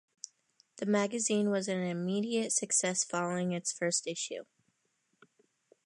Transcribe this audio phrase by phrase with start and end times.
[0.77, 4.45] The magazine was an immediate success following its first issue.